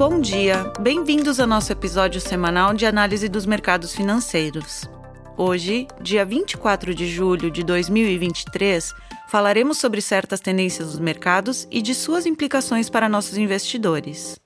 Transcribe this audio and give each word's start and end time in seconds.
bom 0.00 0.18
dia! 0.18 0.72
Bem-vindos 0.80 1.38
ao 1.38 1.46
nosso 1.46 1.70
episódio 1.70 2.22
semanal 2.22 2.72
de 2.72 2.86
análise 2.86 3.28
dos 3.28 3.44
mercados 3.44 3.94
financeiros. 3.94 4.88
Hoje, 5.36 5.86
dia 6.00 6.24
24 6.24 6.94
de 6.94 7.06
julho 7.06 7.50
de 7.50 7.62
2023, 7.62 8.94
falaremos 9.28 9.76
sobre 9.76 10.00
certas 10.00 10.40
tendências 10.40 10.92
dos 10.92 10.98
mercados 10.98 11.68
e 11.70 11.82
de 11.82 11.94
suas 11.94 12.24
implicações 12.24 12.88
para 12.88 13.10
nossos 13.10 13.36
investidores. 13.36 14.40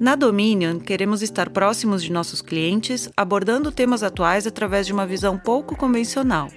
Na 0.00 0.16
Dominion, 0.16 0.80
queremos 0.80 1.22
estar 1.22 1.50
próximos 1.50 2.02
de 2.02 2.10
nossos 2.10 2.42
clientes, 2.42 3.08
abordando 3.16 3.70
temas 3.70 4.02
atuais 4.02 4.44
através 4.44 4.88
de 4.88 4.92
uma 4.92 5.06
visão 5.06 5.38
pouco 5.38 5.76
convencional. 5.76 6.48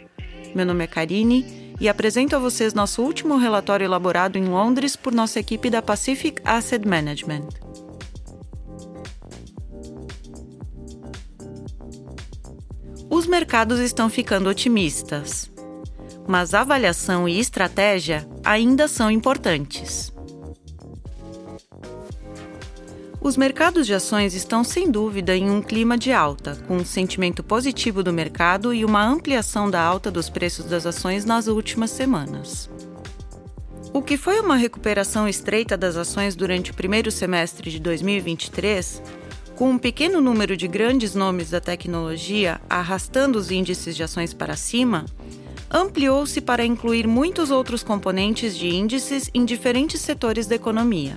Meu 0.55 0.65
nome 0.65 0.85
é 0.85 0.87
Karine 0.87 1.75
e 1.79 1.87
apresento 1.87 2.35
a 2.35 2.39
vocês 2.39 2.73
nosso 2.73 3.03
último 3.03 3.37
relatório 3.37 3.85
elaborado 3.85 4.39
em 4.39 4.45
Londres 4.45 4.95
por 4.95 5.13
nossa 5.13 5.39
equipe 5.39 5.69
da 5.69 5.83
Pacific 5.83 6.41
Asset 6.43 6.87
Management. 6.87 7.47
Os 13.13 13.27
mercados 13.27 13.77
estão 13.81 14.09
ficando 14.09 14.49
otimistas, 14.49 15.51
mas 16.25 16.53
avaliação 16.53 17.27
e 17.27 17.41
estratégia 17.41 18.25
ainda 18.41 18.87
são 18.87 19.11
importantes. 19.11 20.13
Os 23.19 23.35
mercados 23.35 23.85
de 23.85 23.93
ações 23.93 24.33
estão 24.33 24.63
sem 24.63 24.89
dúvida 24.89 25.35
em 25.35 25.49
um 25.49 25.61
clima 25.61 25.97
de 25.97 26.13
alta, 26.13 26.55
com 26.65 26.77
um 26.77 26.85
sentimento 26.85 27.43
positivo 27.43 28.01
do 28.01 28.13
mercado 28.13 28.73
e 28.73 28.85
uma 28.85 29.03
ampliação 29.03 29.69
da 29.69 29.81
alta 29.81 30.09
dos 30.09 30.29
preços 30.29 30.63
das 30.63 30.85
ações 30.85 31.25
nas 31.25 31.47
últimas 31.47 31.91
semanas. 31.91 32.69
O 33.91 34.01
que 34.01 34.15
foi 34.15 34.39
uma 34.39 34.55
recuperação 34.55 35.27
estreita 35.27 35.75
das 35.75 35.97
ações 35.97 36.33
durante 36.33 36.71
o 36.71 36.73
primeiro 36.73 37.11
semestre 37.11 37.69
de 37.69 37.77
2023 37.77 39.03
com 39.61 39.69
um 39.69 39.77
pequeno 39.77 40.19
número 40.19 40.57
de 40.57 40.67
grandes 40.67 41.13
nomes 41.13 41.51
da 41.51 41.61
tecnologia 41.61 42.59
arrastando 42.67 43.37
os 43.37 43.51
índices 43.51 43.95
de 43.95 44.01
ações 44.01 44.33
para 44.33 44.55
cima, 44.55 45.05
ampliou-se 45.69 46.41
para 46.41 46.65
incluir 46.65 47.05
muitos 47.05 47.51
outros 47.51 47.83
componentes 47.83 48.57
de 48.57 48.69
índices 48.69 49.29
em 49.35 49.45
diferentes 49.45 50.01
setores 50.01 50.47
da 50.47 50.55
economia. 50.55 51.15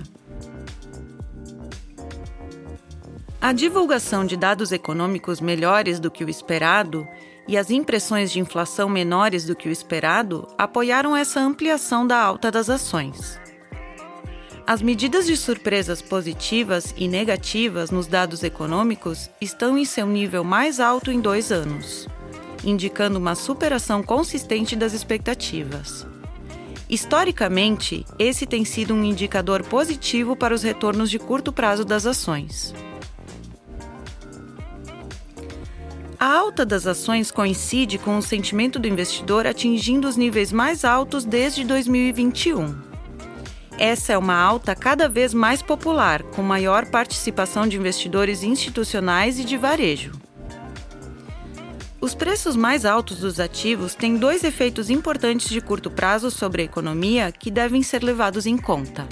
A 3.41 3.51
divulgação 3.51 4.23
de 4.23 4.37
dados 4.37 4.71
econômicos 4.71 5.41
melhores 5.41 5.99
do 5.99 6.11
que 6.11 6.23
o 6.23 6.29
esperado 6.29 7.07
e 7.47 7.57
as 7.57 7.71
impressões 7.71 8.31
de 8.31 8.39
inflação 8.39 8.87
menores 8.87 9.43
do 9.43 9.55
que 9.55 9.67
o 9.67 9.71
esperado 9.71 10.47
apoiaram 10.55 11.17
essa 11.17 11.39
ampliação 11.39 12.05
da 12.05 12.21
alta 12.21 12.51
das 12.51 12.69
ações. 12.69 13.43
As 14.67 14.81
medidas 14.81 15.27
de 15.27 15.37
surpresas 15.37 16.01
positivas 16.01 16.91
e 16.97 17.07
negativas 17.07 17.91
nos 17.91 18.07
dados 18.07 18.41
econômicos 18.41 19.29
estão 19.39 19.77
em 19.77 19.85
seu 19.85 20.07
nível 20.07 20.43
mais 20.43 20.79
alto 20.79 21.11
em 21.11 21.19
dois 21.19 21.51
anos, 21.51 22.07
indicando 22.63 23.19
uma 23.19 23.35
superação 23.35 24.01
consistente 24.01 24.75
das 24.75 24.93
expectativas. 24.93 26.07
Historicamente, 26.89 28.03
esse 28.17 28.47
tem 28.47 28.65
sido 28.65 28.95
um 28.95 29.03
indicador 29.03 29.61
positivo 29.61 30.35
para 30.35 30.55
os 30.55 30.63
retornos 30.63 31.11
de 31.11 31.19
curto 31.19 31.53
prazo 31.53 31.85
das 31.85 32.07
ações. 32.07 32.73
A 36.19 36.25
alta 36.25 36.65
das 36.65 36.87
ações 36.87 37.29
coincide 37.29 37.99
com 37.99 38.17
o 38.17 38.21
sentimento 38.21 38.79
do 38.79 38.87
investidor 38.87 39.45
atingindo 39.45 40.07
os 40.07 40.17
níveis 40.17 40.51
mais 40.51 40.83
altos 40.83 41.23
desde 41.23 41.63
2021 41.63 42.94
essa 43.77 44.13
é 44.13 44.17
uma 44.17 44.35
alta 44.35 44.75
cada 44.75 45.09
vez 45.09 45.33
mais 45.33 45.61
popular, 45.61 46.23
com 46.23 46.41
maior 46.41 46.85
participação 46.85 47.67
de 47.67 47.77
investidores 47.77 48.43
institucionais 48.43 49.37
e 49.39 49.43
de 49.43 49.57
varejo. 49.57 50.13
Os 51.99 52.13
preços 52.13 52.55
mais 52.55 52.85
altos 52.85 53.19
dos 53.19 53.39
ativos 53.39 53.95
têm 53.95 54.15
dois 54.15 54.43
efeitos 54.43 54.89
importantes 54.89 55.49
de 55.49 55.59
curto 55.59 55.89
prazo 55.89 56.29
sobre 56.29 56.61
a 56.61 56.65
economia 56.65 57.31
que 57.31 57.49
devem 57.49 57.81
ser 57.81 58.03
levados 58.03 58.45
em 58.45 58.57
conta. 58.57 59.07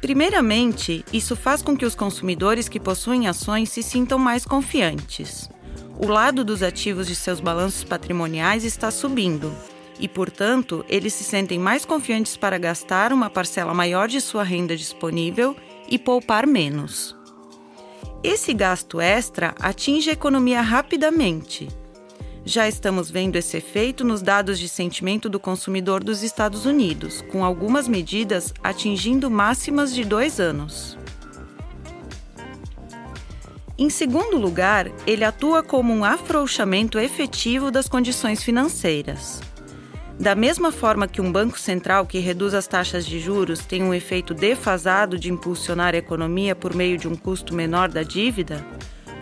Primeiramente, 0.00 1.04
isso 1.12 1.36
faz 1.36 1.62
com 1.62 1.76
que 1.76 1.84
os 1.84 1.94
consumidores 1.94 2.68
que 2.68 2.80
possuem 2.80 3.28
ações 3.28 3.70
se 3.70 3.82
sintam 3.82 4.18
mais 4.18 4.44
confiantes. 4.44 5.48
O 5.98 6.06
lado 6.06 6.44
dos 6.44 6.62
ativos 6.62 7.06
de 7.06 7.14
seus 7.14 7.40
balanços 7.40 7.84
patrimoniais 7.84 8.64
está 8.64 8.90
subindo, 8.90 9.52
e, 10.02 10.08
portanto, 10.08 10.84
eles 10.88 11.14
se 11.14 11.22
sentem 11.22 11.60
mais 11.60 11.84
confiantes 11.84 12.36
para 12.36 12.58
gastar 12.58 13.12
uma 13.12 13.30
parcela 13.30 13.72
maior 13.72 14.08
de 14.08 14.20
sua 14.20 14.42
renda 14.42 14.76
disponível 14.76 15.56
e 15.88 15.96
poupar 15.96 16.44
menos. 16.44 17.16
Esse 18.20 18.52
gasto 18.52 19.00
extra 19.00 19.54
atinge 19.60 20.10
a 20.10 20.12
economia 20.12 20.60
rapidamente. 20.60 21.68
Já 22.44 22.66
estamos 22.66 23.12
vendo 23.12 23.36
esse 23.36 23.56
efeito 23.56 24.02
nos 24.02 24.22
dados 24.22 24.58
de 24.58 24.68
sentimento 24.68 25.28
do 25.28 25.38
consumidor 25.38 26.02
dos 26.02 26.24
Estados 26.24 26.66
Unidos, 26.66 27.22
com 27.30 27.44
algumas 27.44 27.86
medidas 27.86 28.52
atingindo 28.60 29.30
máximas 29.30 29.94
de 29.94 30.04
dois 30.04 30.40
anos. 30.40 30.98
Em 33.78 33.88
segundo 33.88 34.36
lugar, 34.36 34.90
ele 35.06 35.22
atua 35.22 35.62
como 35.62 35.94
um 35.94 36.04
afrouxamento 36.04 36.98
efetivo 36.98 37.70
das 37.70 37.86
condições 37.86 38.42
financeiras. 38.42 39.40
Da 40.18 40.34
mesma 40.34 40.70
forma 40.70 41.08
que 41.08 41.20
um 41.20 41.32
banco 41.32 41.58
central 41.58 42.06
que 42.06 42.18
reduz 42.18 42.54
as 42.54 42.66
taxas 42.66 43.04
de 43.04 43.18
juros 43.18 43.60
tem 43.60 43.82
um 43.82 43.94
efeito 43.94 44.34
defasado 44.34 45.18
de 45.18 45.32
impulsionar 45.32 45.94
a 45.94 45.98
economia 45.98 46.54
por 46.54 46.74
meio 46.74 46.96
de 46.96 47.08
um 47.08 47.16
custo 47.16 47.54
menor 47.54 47.88
da 47.88 48.02
dívida, 48.02 48.64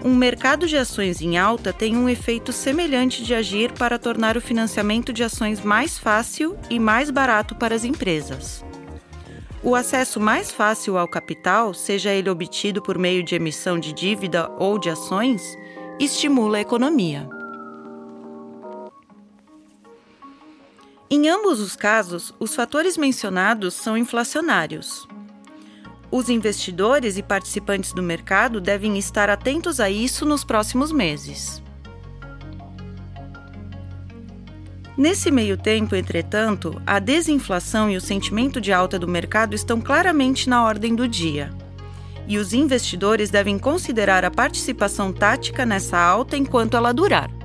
um 0.03 0.15
mercado 0.15 0.67
de 0.67 0.79
ações 0.79 1.21
em 1.21 1.37
alta 1.37 1.75
tem 1.75 1.95
um 1.95 2.09
efeito 2.09 2.55
semelhante 2.55 3.23
de 3.23 3.35
agir 3.35 3.71
para 3.73 3.99
tornar 3.99 4.35
o 4.35 4.41
financiamento 4.41 5.13
de 5.13 5.23
ações 5.23 5.61
mais 5.61 5.99
fácil 5.99 6.57
e 6.71 6.79
mais 6.79 7.11
barato 7.11 7.55
para 7.55 7.75
as 7.75 7.85
empresas. 7.85 8.65
O 9.63 9.75
acesso 9.75 10.19
mais 10.19 10.51
fácil 10.51 10.97
ao 10.97 11.07
capital, 11.07 11.75
seja 11.75 12.11
ele 12.11 12.31
obtido 12.31 12.81
por 12.81 12.97
meio 12.97 13.23
de 13.23 13.35
emissão 13.35 13.79
de 13.79 13.93
dívida 13.93 14.51
ou 14.59 14.79
de 14.79 14.89
ações, 14.89 15.43
estimula 15.99 16.57
a 16.57 16.63
economia. 16.63 17.29
Em 21.13 21.29
ambos 21.29 21.59
os 21.59 21.75
casos, 21.75 22.33
os 22.39 22.55
fatores 22.55 22.97
mencionados 22.97 23.75
são 23.75 23.97
inflacionários. 23.97 25.09
Os 26.09 26.29
investidores 26.29 27.19
e 27.19 27.23
participantes 27.23 27.93
do 27.93 28.01
mercado 28.01 28.61
devem 28.61 28.97
estar 28.97 29.29
atentos 29.29 29.81
a 29.81 29.91
isso 29.91 30.25
nos 30.25 30.45
próximos 30.45 30.93
meses. 30.93 31.61
Nesse 34.97 35.33
meio 35.33 35.57
tempo, 35.57 35.97
entretanto, 35.97 36.81
a 36.87 37.01
desinflação 37.01 37.91
e 37.91 37.97
o 37.97 38.01
sentimento 38.01 38.61
de 38.61 38.73
alta 38.73 38.97
do 38.97 39.09
mercado 39.09 39.57
estão 39.57 39.81
claramente 39.81 40.49
na 40.49 40.63
ordem 40.63 40.95
do 40.95 41.09
dia. 41.09 41.51
E 42.29 42.39
os 42.39 42.53
investidores 42.53 43.31
devem 43.31 43.59
considerar 43.59 44.25
a 44.25 44.31
participação 44.31 45.13
tática 45.13 45.67
nessa 45.67 45.99
alta 45.99 46.37
enquanto 46.37 46.77
ela 46.77 46.95
durar. 46.95 47.40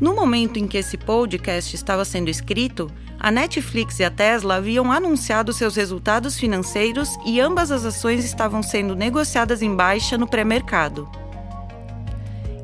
No 0.00 0.14
momento 0.14 0.58
em 0.58 0.66
que 0.66 0.78
esse 0.78 0.96
podcast 0.96 1.76
estava 1.76 2.06
sendo 2.06 2.30
escrito, 2.30 2.90
a 3.18 3.30
Netflix 3.30 4.00
e 4.00 4.04
a 4.04 4.10
Tesla 4.10 4.54
haviam 4.54 4.90
anunciado 4.90 5.52
seus 5.52 5.76
resultados 5.76 6.38
financeiros 6.38 7.18
e 7.26 7.38
ambas 7.38 7.70
as 7.70 7.84
ações 7.84 8.24
estavam 8.24 8.62
sendo 8.62 8.96
negociadas 8.96 9.60
em 9.60 9.76
baixa 9.76 10.16
no 10.16 10.26
pré-mercado. 10.26 11.06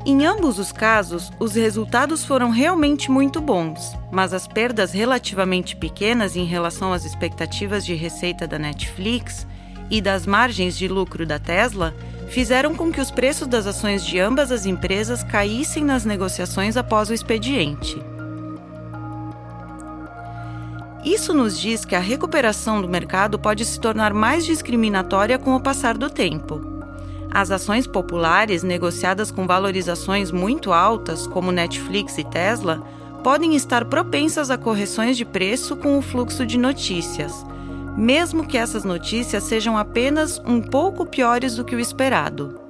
Em 0.03 0.25
ambos 0.25 0.57
os 0.57 0.71
casos, 0.71 1.31
os 1.39 1.53
resultados 1.53 2.25
foram 2.25 2.49
realmente 2.49 3.11
muito 3.11 3.39
bons, 3.39 3.95
mas 4.11 4.33
as 4.33 4.47
perdas 4.47 4.91
relativamente 4.91 5.75
pequenas 5.75 6.35
em 6.35 6.45
relação 6.45 6.91
às 6.91 7.05
expectativas 7.05 7.85
de 7.85 7.93
receita 7.93 8.47
da 8.47 8.57
Netflix 8.57 9.45
e 9.91 10.01
das 10.01 10.25
margens 10.25 10.75
de 10.75 10.87
lucro 10.87 11.23
da 11.23 11.37
Tesla 11.37 11.93
fizeram 12.27 12.75
com 12.75 12.91
que 12.91 13.01
os 13.01 13.09
preços 13.09 13.47
das 13.47 13.65
ações 13.65 14.05
de 14.05 14.19
ambas 14.19 14.51
as 14.51 14.65
empresas 14.65 15.23
caíssem 15.23 15.83
nas 15.83 16.05
negociações 16.05 16.77
após 16.77 17.09
o 17.09 17.13
expediente. 17.13 18.01
Isso 21.03 21.33
nos 21.33 21.59
diz 21.59 21.85
que 21.85 21.95
a 21.95 21.99
recuperação 21.99 22.81
do 22.81 22.89
mercado 22.89 23.39
pode 23.39 23.63
se 23.63 23.79
tornar 23.79 24.13
mais 24.13 24.45
discriminatória 24.45 25.39
com 25.39 25.55
o 25.55 25.61
passar 25.61 25.97
do 25.97 26.09
tempo. 26.09 26.61
As 27.31 27.49
ações 27.49 27.87
populares, 27.87 28.63
negociadas 28.63 29.31
com 29.31 29.47
valorizações 29.47 30.31
muito 30.31 30.73
altas, 30.73 31.25
como 31.25 31.51
Netflix 31.51 32.17
e 32.17 32.23
Tesla, 32.23 32.81
podem 33.23 33.55
estar 33.55 33.85
propensas 33.85 34.49
a 34.49 34.57
correções 34.57 35.15
de 35.17 35.23
preço 35.23 35.75
com 35.75 35.97
o 35.97 36.01
fluxo 36.01 36.45
de 36.45 36.57
notícias 36.57 37.45
mesmo 37.97 38.45
que 38.45 38.57
essas 38.57 38.83
notícias 38.83 39.43
sejam 39.43 39.75
apenas 39.75 40.39
um 40.45 40.61
pouco 40.61 41.03
piores 41.03 41.55
do 41.55 41.65
que 41.65 41.75
o 41.75 41.79
esperado. 41.79 42.61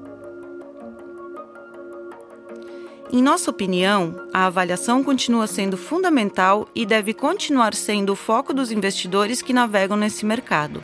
Em 3.12 3.22
nossa 3.22 3.52
opinião, 3.52 4.28
a 4.34 4.46
avaliação 4.46 5.04
continua 5.04 5.48
sendo 5.48 5.78
fundamental 5.78 6.68
e 6.74 6.86
deve 6.86 7.14
continuar 7.14 7.74
sendo 7.74 8.14
o 8.14 8.16
foco 8.16 8.54
dos 8.54 8.72
investidores 8.72 9.42
que 9.42 9.54
navegam 9.54 9.98
nesse 9.98 10.26
mercado. 10.26 10.82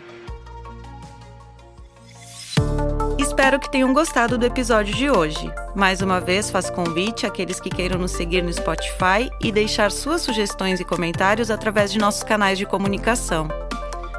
Espero 3.17 3.59
que 3.59 3.69
tenham 3.69 3.93
gostado 3.93 4.37
do 4.37 4.45
episódio 4.45 4.93
de 4.93 5.09
hoje. 5.09 5.51
Mais 5.75 6.01
uma 6.01 6.21
vez, 6.21 6.49
faço 6.49 6.71
convite 6.71 7.25
àqueles 7.25 7.59
que 7.59 7.69
queiram 7.69 7.99
nos 7.99 8.11
seguir 8.11 8.41
no 8.41 8.53
Spotify 8.53 9.29
e 9.41 9.51
deixar 9.51 9.91
suas 9.91 10.21
sugestões 10.21 10.79
e 10.79 10.85
comentários 10.85 11.51
através 11.51 11.91
de 11.91 11.99
nossos 11.99 12.23
canais 12.23 12.57
de 12.57 12.65
comunicação. 12.65 13.62